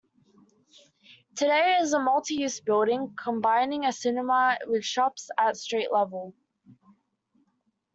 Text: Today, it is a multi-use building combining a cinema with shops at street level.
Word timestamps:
Today, 1.35 1.75
it 1.77 1.83
is 1.83 1.93
a 1.93 1.99
multi-use 1.99 2.59
building 2.59 3.13
combining 3.23 3.85
a 3.85 3.93
cinema 3.93 4.57
with 4.65 4.83
shops 4.83 5.29
at 5.37 5.55
street 5.57 5.91
level. 5.91 6.33